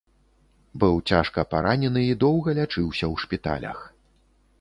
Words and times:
Быў 0.83 0.95
цяжка 1.11 1.43
паранены 1.51 2.01
і 2.13 2.15
доўга 2.23 2.49
лячыўся 2.61 3.05
ў 3.09 3.25
шпіталях. 3.25 3.77